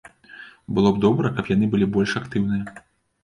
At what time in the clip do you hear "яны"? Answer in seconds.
1.55-1.69